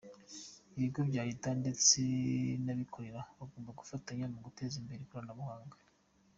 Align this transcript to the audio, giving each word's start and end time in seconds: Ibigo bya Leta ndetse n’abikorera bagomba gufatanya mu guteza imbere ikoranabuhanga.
Ibigo 0.75 0.99
bya 1.09 1.23
Leta 1.29 1.49
ndetse 1.61 1.99
n’abikorera 2.65 3.19
bagomba 3.37 3.71
gufatanya 3.79 4.25
mu 4.33 4.39
guteza 4.45 4.75
imbere 4.81 4.99
ikoranabuhanga. 5.03 5.77